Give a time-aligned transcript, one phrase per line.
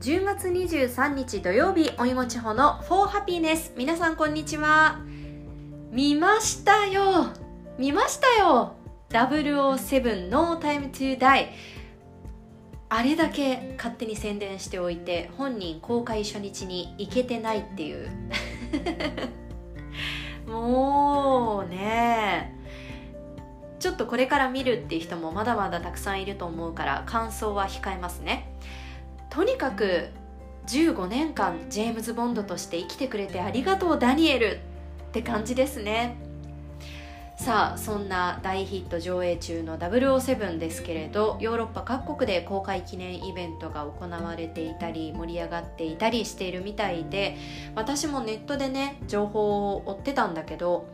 [0.00, 5.00] 10月23日土曜日おいもちほの For Happiness 皆さんこんにちは。
[5.90, 7.32] 見ましたよ。
[7.78, 8.76] 見ましたよ。
[9.10, 11.46] 007 No Time to Die
[12.88, 18.08] あれだけ勝手に宣伝しておいて本人公開初日に行けてないっていう。
[20.46, 22.56] もうね。
[23.80, 28.47] ちょっとこれから見るっていう人もまだまだたくさんいると思うから感想は控えますね。
[29.38, 30.08] とにかく
[30.66, 34.58] 15年間ジェームズ・ボンドとして生きてくれてありがとうダニエル
[35.10, 36.16] って感じですね。
[37.36, 47.36] さあそんな大ヒット上映中の007ですけれどヨーロッパ各国で公開記念イベントが行われていたり盛り上がっていたりしているみたいで
[47.76, 50.88] 私もネットでね情報を追ってたんだけど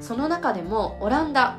[0.00, 1.58] その中でもオランダ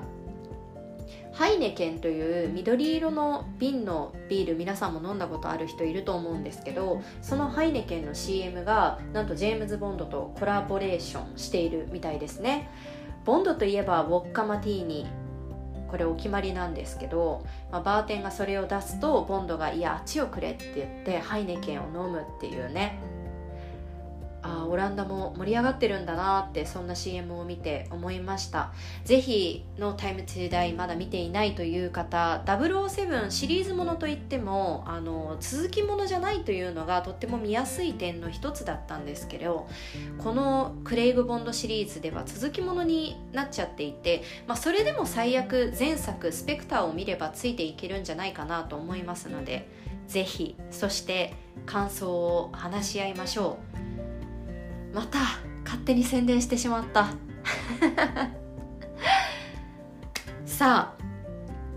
[1.33, 12.69] ハイネケンという緑色の瓶のビール皆さんも飲んだことある人いると思うんですけどそのハイネケンの CM がなんとジェームズ・ボンドとコラボレーションしているみたいですね。
[13.25, 15.07] ボンドといえばウォッカマティーニ。
[15.89, 22.97] これお決まりなんですけど、まあ、バーテンがそれを出すとボンドが「いやあっちをくれ」って言ってハイネケンを飲むっていうね。
[24.73, 28.73] オランダも盛り上がってるんだなってそんな CM を見て思いました。
[29.05, 39.67] ぜひ「No Time to Die」まだ見ていないという方007シリーズものといってもあの続きものじゃないというのがとっても見やすい点の一つだったんですけど
[40.17, 49.67] このクレイグ・ボンドシリーズでは続きものになっちゃっていて、まあ、それでも最悪前作「スペクター」を見ればついていけるんじゃないかなと思いますので
[50.07, 51.33] ぜひそして
[51.65, 53.57] 感想を話し合いましょ
[53.89, 53.92] う。
[54.93, 55.19] また
[55.63, 57.07] 勝手に宣伝してしまった。
[60.45, 61.03] さあ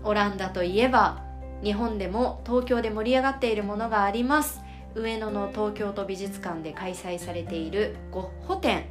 [0.03, 1.23] オランダといえば
[1.63, 4.61] 日本でも東京で盛り上がっているものがあります。
[4.95, 8.85] 上野の東京都美術館で開催されているゴッホ展。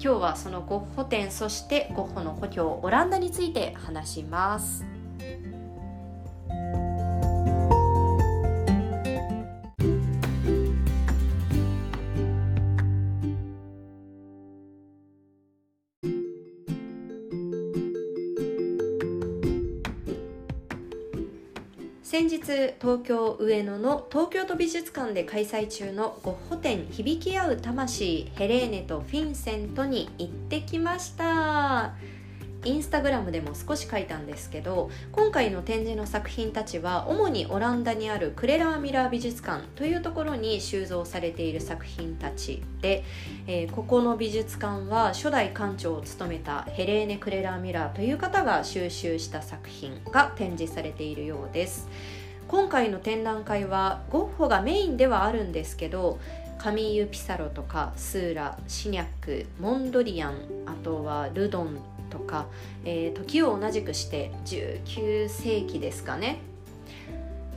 [0.00, 4.93] 今日はそのゴッホ展そしてゴッホの故郷オランダについて話します。
[22.14, 22.38] 先日
[22.80, 32.13] 東京上野の東京都美術館で開催中のゴッホ展「響き合う魂ヘレーネとフィンセント」に行ってきました。
[32.64, 43.04] インスタグラムでも少し書いたんですけど今回の展示の作品たちは主にオランダにあるクレラーミラー美術館というところに収蔵されている作品たちで、
[43.46, 51.88] えー、ここの美術館は初代館長を務めたヘレーネ・クレラーミラーという方が収集した作品が展示されているようです。
[52.46, 56.18] 今回の展覧会はゴッホがメインではあるんですけど
[56.58, 60.34] カミーユ・ピサロとかスーラシニャックモンドリアン
[60.66, 61.78] あとはルドン
[62.14, 62.46] とか、
[62.84, 66.38] えー、時を同じくして19世紀ですかね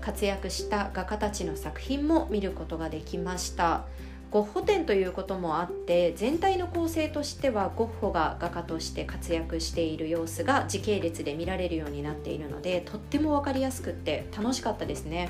[0.01, 3.85] 活躍した画家たちの作品も見ることができました
[4.31, 15.29] ゴッホ展ということもあって全体の構成としてはゴッホが画家として活躍している様子が時系列で見られるようになっているのでとっても分かりやすくって楽しかったですね。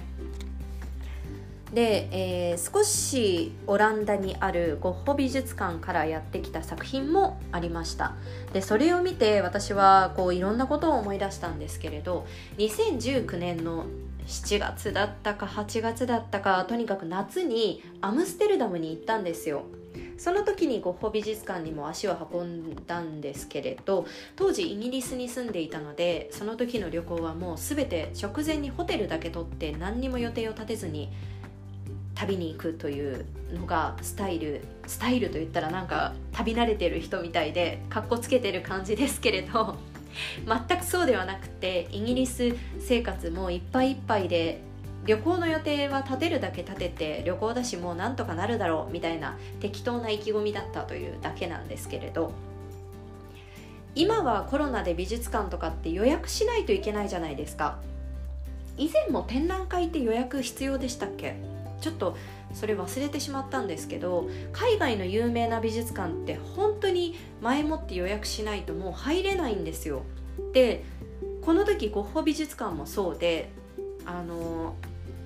[1.73, 8.15] で、えー、少しオランダにあるゴッホ美術館からやってきた作品もありました。
[8.53, 12.25] でそれを見て私はこういろんなことを思い出したんですけれど
[12.57, 13.85] 2019年の
[14.27, 19.63] 7月だったか8月だったかとにかく夏にアムステルダムに行ったんですよ。
[20.17, 31.11] その時にゴッホ美術館にも足を運んだんですけれど当時イギリスに住んでいたのでその時の旅行はもう全て直前にホテルだけ取って何にも予定を立てずに
[32.17, 39.75] 旅に行くというのがスタイルスタイルといったらなんか旅慣れてる人みたいでかっこつけてる感じですけれど
[40.67, 44.59] 全くそうではなくてイギリス生活もいっぱいいっぱいで
[45.05, 52.31] 旅行の予定は立てるだけ立てて旅行だしもうなんとかなるだろうみたいな適当な意気込みだったというだけなんですけれど
[53.93, 57.79] 今はコロナで美術館とかって予約しないといけないじゃないですか。
[58.77, 61.35] 以前も展覧会って予約必要でしたっけ？
[61.81, 62.17] ちょっと
[62.53, 70.03] それ忘れてしまったんですけど海外の有名な美術館って本当に前もって予約しないともう入れないんですよ。
[70.53, 70.83] で
[71.41, 73.49] この時ゴッホ美術館もそうで
[74.05, 74.75] あの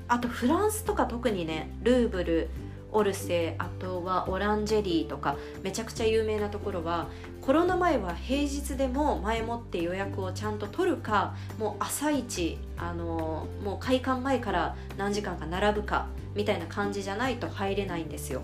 [0.07, 2.49] あとフランスとか特にねルーブル
[2.91, 7.07] オルセーあとはオランジェリーとかめちゃくちゃ有名なところは
[7.41, 18.41] コロナ前は平日でも前もって予約をちゃんと取るかもう朝一あのもう開館前から何時間か並ぶかみたいな感じじゃないと入れないんですよ。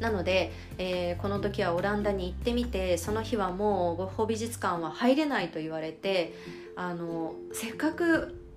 [0.00, 6.34] なので、えー、この時はオランダに行ってみてその日はもうゴッホ美術館は入れないと言われて
[6.76, 8.48] あのせっかく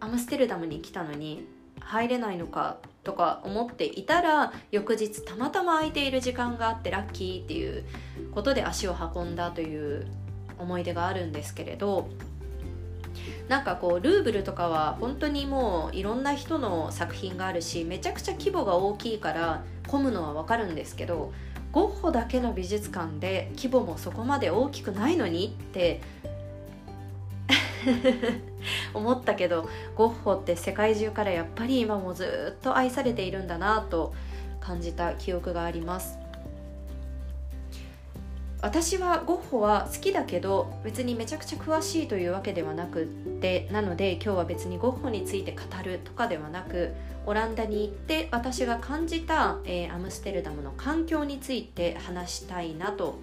[0.00, 1.46] アムステルダムに来たのに
[1.80, 7.84] 入れないのかとか思っていたら翌日たまたま空いている時間があってラッキーっていう
[8.32, 10.06] ことで足を運んだという
[10.58, 12.08] 思い出があるんですけれど
[13.48, 21.32] なんかこうルーブルとかは本当にもういろんな人の作品があるしめちゃくちゃ規模が大きいから混むのはわかるんですけど
[21.70, 26.00] ゴッホだけの美術館で規模もそこまで大きくないのにって
[28.94, 34.14] 思ったけどゴッホって世界中からやっぱり今もずっと愛されているんだなと
[34.60, 36.18] 感じた記憶があります。
[38.62, 43.04] 私はゴッホは好きだけど別にめちゃくちゃ詳しいというわけではなく
[43.42, 46.94] てなので今日は別にゴッホについて語るとかではなく
[47.26, 53.18] オランダに行って私が感じた、えー、アムステルダムの環境について話したいなと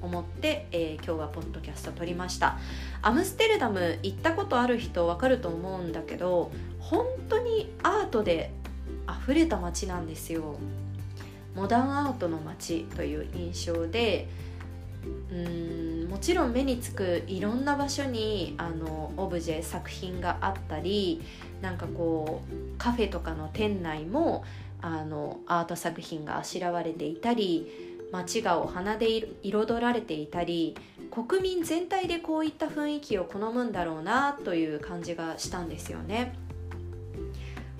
[0.00, 2.58] 思って、えー、今日はポッドキャスト撮りました。
[3.02, 6.50] アムステルダム行ったことある人わかると思うんだけど
[6.80, 8.52] 本当にアートで
[9.22, 10.56] 溢れた街なんですよ。
[11.54, 14.28] モダンアートの街という印象で
[15.32, 21.22] うんもちろん目につくいろんな場所にあのオブジェ作品があったり
[21.60, 24.44] なんかこうカフェとかの店内も
[24.80, 27.66] あのアート作品があしらわれていたり
[28.12, 30.76] 街がお花で彩られていたり
[31.10, 36.34] 国民全体でこういった雰囲気を好むんだろうなという感じがしたんですよね。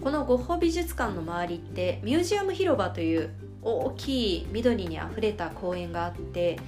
[0.02, 3.30] このゴッホ美術館の周りってミュージアム広場という
[3.62, 6.58] 大きい緑にあふれた公園があって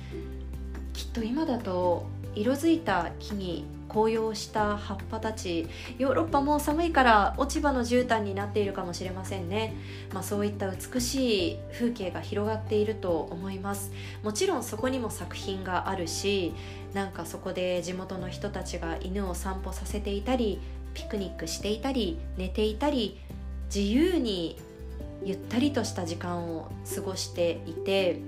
[0.93, 5.69] きっと今だと色づいた木に紅葉した葉っぱたち。
[5.99, 9.75] ヨーロッパも寒いから落ち葉の絨毯になっているかもしれませんね、
[10.13, 13.93] まあ、そういった美しい風景が広がっていると思います。
[14.23, 16.55] もちろんそこにも作品があるし
[16.95, 20.61] なんかそこで地元の人たちが犬を散歩させていたり
[20.95, 23.19] ピクニックしていたり寝ていたり
[23.75, 24.59] 自由に
[25.23, 28.19] ゆったりとした時間を過ごしていて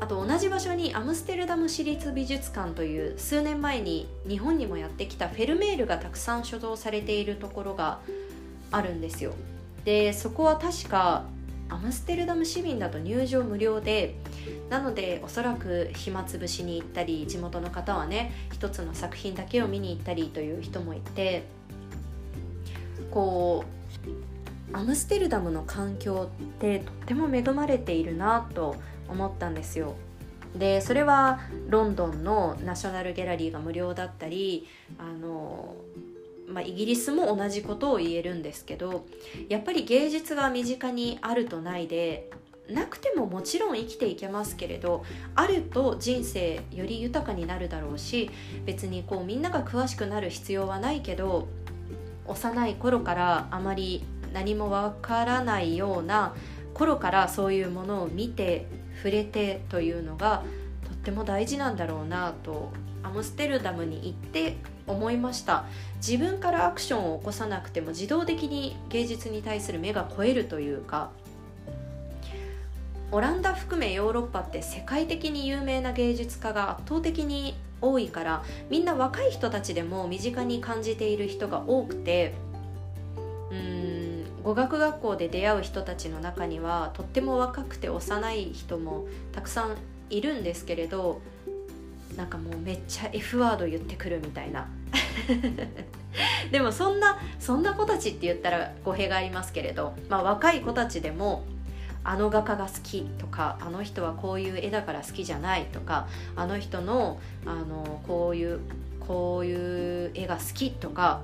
[0.00, 8.00] あと同じ場所にアムステルダム市立美術館という数年前に日本にもやってきたフェルメールがたくさん所蔵されているところが
[8.72, 9.34] あるんですよ。
[9.84, 11.24] でそこは確か
[11.68, 14.16] アムステルダム市民だと入場無料で
[14.68, 21.44] なのでおそらく暇つぶしに行ったり地元の方はね一つの作品だけを見に行ったりという人もいて
[23.10, 23.64] こ
[24.72, 28.76] うアムステルダムの環境ってとっても恵まれているなと
[29.10, 29.94] 思ったんですよ。
[30.56, 34.66] でそれはロンドンのナショナルギャラリーが無料だったり
[34.98, 35.76] あの、
[36.48, 39.06] まあ、イギリスも同じことを言えるんですけど
[39.48, 42.30] やっぱり芸術が身近にあるとないで
[42.68, 45.04] なくてももちろん生きていけますけれど
[45.34, 48.30] あると人生より豊かになるだろうし
[48.64, 51.48] 別にこうみんなが詳しくなる必要はないけど
[52.26, 56.34] 幼い頃からあまり何もわからないような
[56.80, 58.66] 頃からそういうものを見て
[58.96, 60.42] 触れてというのが
[60.88, 62.72] とっても大事なんだろうなと
[63.02, 64.56] アムステルダムに行って
[64.86, 65.66] 思いました。
[65.96, 71.10] 自分からアクションを起こさなくても自動的に芸術に対する目が肥えるというか
[73.12, 82.32] オランダ含めヨーロッパって世界的に有名な芸術家が圧倒的に多いからみんな若い人たちでも身近に感じている人が多くて
[84.42, 89.76] 語学学校で出会う人たちの中にはとっても若くて幼い人もたくさん
[90.08, 91.20] いるんですけれど
[92.16, 94.66] なんかもうめっちゃ F ワード言ってくるみたいな。
[96.50, 101.44] でもそんなそんな子たちって言ったら語弊がありますけれど、まあ、若い子たちでも
[102.02, 108.60] あの画家が好きとかあの人はこういう絵だから好きじゃないとかあの人のあのこういう
[109.00, 111.20] こういう絵が好きとか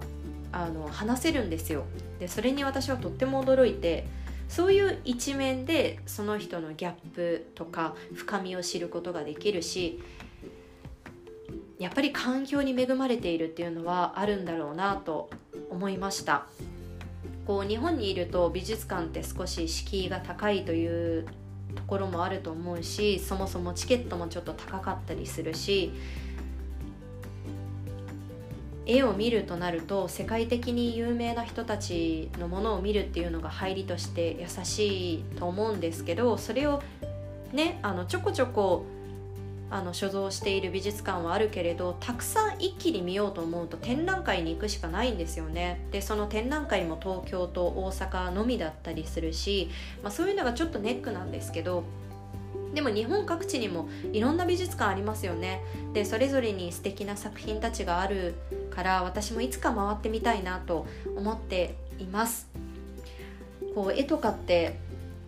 [0.56, 1.84] あの話せるんですよ。
[2.18, 4.06] でそれに私はとっても驚いて
[4.48, 10.02] そういう一面でその人のギャップとか深みを知ることができるし
[11.78, 15.28] やっぱり環境に恵まれているっていうのはあるんだろうなと
[15.68, 16.46] 思いました。
[17.46, 21.26] こう日本にいると美術館って少し敷居が高いという
[21.76, 25.92] ところもあると思うしそもそもチケットもちょっと高かったりするし
[28.86, 36.82] 絵を見るとなると世界的に有名な人たちのものを見るっていうのが入りとして優しいと思うんですけどそれを
[37.52, 38.86] ねあのちょこちょこ
[39.68, 45.80] あの所蔵している美術館はあるけれどたくさん一気に見ようと思うと展覧会に行くしかないんですよね。
[45.90, 49.68] でその展覧会も東京と大阪のみだったりするし、
[50.04, 51.82] まあ、そういうのがちょっとネックなんですけど
[52.74, 55.62] でも日本各地にもいろんな美術館ありますよね。
[55.94, 58.34] でそれぞれに素敵な作品たちがある
[58.76, 62.46] から私もいつか回ってみたいなと思っています。
[63.74, 64.78] こう絵とかって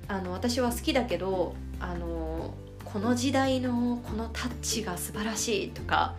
[0.06, 2.52] あの私は好きだけどあの
[2.84, 6.14] この時代のこのタッチが素晴らしいとか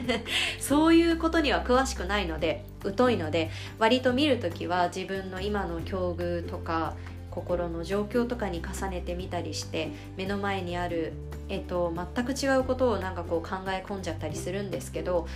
[0.60, 2.64] そういうことには詳しくないので
[2.96, 6.94] 疎いので割と見る時は自分の今の境遇とか
[7.30, 11.12] 心の状況とかに重ねてみたりして目の前にある
[11.48, 15.26] 絵と全く違うことをなんかこう考え込んじゃったりするんですけど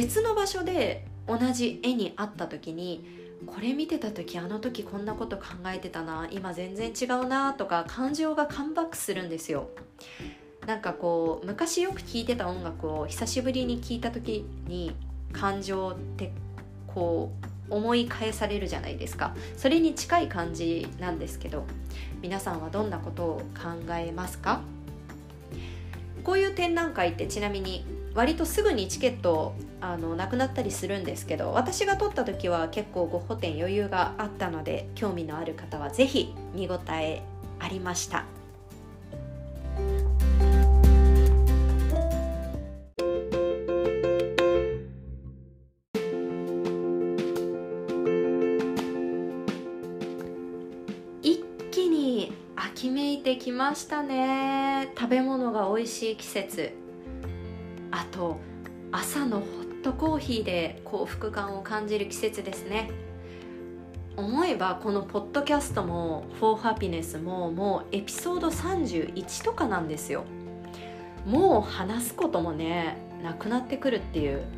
[0.00, 3.04] 別の場所で同じ絵にあった時に
[3.46, 9.70] これ見てた時あの時こんなこと考えてたな今全然違うなとか感情がカムバックするんですよ。
[10.68, 14.94] なんかこう昔よく聴いてた音楽を久しぶりに聴いた時に
[15.32, 16.30] 感情って
[16.86, 17.32] こ
[17.68, 19.34] う思い返されるじゃないですか。
[19.56, 21.64] それに近い感じなんですけど
[22.22, 24.60] 皆さんはどんなことを考えますか？
[26.22, 27.84] こういう展覧会ってちなみに
[28.14, 37.22] 割とすぐにチケットあのなくなったりするんですけど私が撮った時は結構ご補填余裕があったので興味のある方は是非見応え
[37.60, 38.24] ありました。
[51.22, 54.92] 一気に秋めいてきましたね。
[54.96, 56.87] 食べ物が美味しい季節。
[58.18, 58.40] と
[58.90, 62.90] 朝のホットコーヒーで幸福感を感じる季節ですね。
[64.16, 70.24] 思えばこのポッドキャストも「For Happiness」ももうエピソード31とかなんですよ。
[71.24, 74.42] もう話すこともねなくなってくるっていう。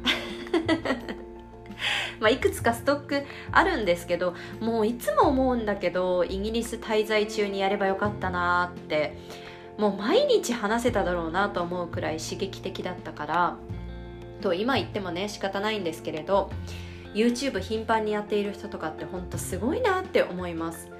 [2.18, 9.16] まあいくつかストックあるんですけどもういつも思うんだけどイギリス滞在中にやればよかったなって
[9.80, 13.56] もう毎日話せただろうなと思うくらい刺激的だったから
[14.42, 16.50] と今言ってもね仕方ないんですけれど
[17.14, 20.90] YouTube 頻繁にやっている人とかってほんとすごいなって思います。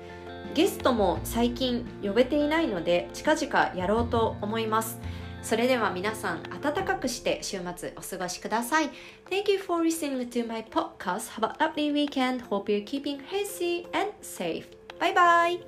[0.55, 4.99] ゲストも最近呼べていないので近々やろうと思います。
[5.43, 8.91] それでは皆さん暖かくして週末お過ごしください。
[9.31, 11.41] Thank you for listening to my podcast.
[11.41, 12.43] Have a lovely weekend.
[12.49, 14.67] Hope you're keeping healthy and safe.
[14.99, 15.61] Bye bye.